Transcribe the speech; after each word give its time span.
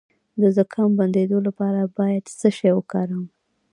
د 0.41 0.43
زکام 0.57 0.91
د 0.95 0.97
بندیدو 0.99 1.37
لپاره 1.47 1.81
باید 1.97 2.23
څه 2.39 2.47
شی 2.57 2.71
وکاروم؟ 2.75 3.25